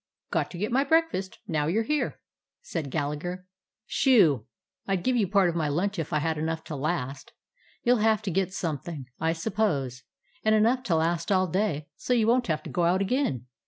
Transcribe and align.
"Got 0.31 0.49
to 0.49 0.57
get 0.57 0.71
my 0.71 0.83
breakfast, 0.83 1.37
now 1.47 1.67
you 1.67 1.81
're 1.81 1.83
here," 1.83 2.19
said 2.63 2.89
Gallagher. 2.89 3.45
"Sho! 3.85 4.47
I 4.87 4.95
'd 4.95 5.03
give 5.03 5.15
you 5.15 5.27
part 5.27 5.47
of 5.47 5.55
my 5.55 5.67
lunch, 5.67 5.99
if 5.99 6.11
I 6.11 6.17
had 6.17 6.39
enough 6.39 6.63
to 6.63 6.75
last. 6.75 7.33
You 7.83 7.93
will 7.93 8.01
have 8.01 8.23
to 8.23 8.31
get 8.31 8.51
something, 8.51 9.05
I 9.19 9.33
suppose, 9.33 10.01
and 10.43 10.55
enough 10.55 10.81
to 10.85 10.95
last 10.95 11.31
all 11.31 11.45
day, 11.45 11.87
so 11.97 12.13
you 12.13 12.25
won't 12.25 12.47
have 12.47 12.63
to 12.63 12.69
go 12.71 12.85
out 12.85 13.01
again. 13.03 13.45